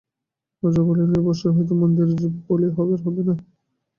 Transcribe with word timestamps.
রাজা 0.63 0.81
বলিলেন, 0.87 1.11
এ 1.15 1.21
বৎসর 1.25 1.51
হইতে 1.55 1.73
মন্দিরে 1.81 2.13
জীববলি 2.13 2.65
আর 2.67 2.73
হইবে 2.75 3.21
না। 3.27 3.33